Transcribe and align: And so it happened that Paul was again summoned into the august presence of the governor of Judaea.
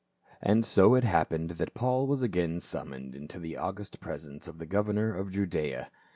And 0.41 0.65
so 0.65 0.95
it 0.95 1.03
happened 1.03 1.51
that 1.51 1.75
Paul 1.75 2.07
was 2.07 2.23
again 2.23 2.59
summoned 2.59 3.13
into 3.13 3.37
the 3.37 3.55
august 3.55 3.99
presence 3.99 4.47
of 4.47 4.57
the 4.57 4.65
governor 4.65 5.13
of 5.15 5.29
Judaea. 5.29 5.91